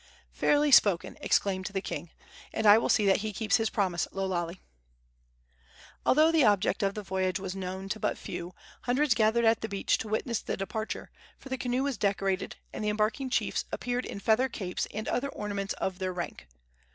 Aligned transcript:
"Fairly 0.31 0.71
spoken!" 0.71 1.15
exclaimed 1.21 1.65
the 1.65 1.79
king; 1.79 2.09
"and 2.51 2.65
I 2.65 2.79
will 2.79 2.89
see 2.89 3.05
that 3.05 3.17
he 3.17 3.31
keeps 3.31 3.57
his 3.57 3.69
promise, 3.69 4.07
Lo 4.11 4.25
Lale." 4.27 4.57
Although 6.07 6.31
the 6.31 6.43
object 6.43 6.81
of 6.81 6.95
the 6.95 7.03
voyage 7.03 7.39
was 7.39 7.55
known 7.55 7.87
to 7.89 7.99
but 7.99 8.17
few, 8.17 8.55
hundreds 8.81 9.13
gathered 9.13 9.45
at 9.45 9.61
the 9.61 9.69
beach 9.69 9.99
to 9.99 10.07
witness 10.07 10.41
the 10.41 10.57
departure, 10.57 11.11
for 11.37 11.49
the 11.49 11.55
canoe 11.59 11.83
was 11.83 11.99
decorated, 11.99 12.55
and 12.73 12.83
the 12.83 12.89
embarking 12.89 13.29
chiefs 13.29 13.65
appeared 13.71 14.07
in 14.07 14.19
feather 14.19 14.49
capes 14.49 14.87
and 14.91 15.07
other 15.07 15.29
ornaments 15.29 15.75
of 15.75 15.99
their 15.99 16.11
rank. 16.13 16.47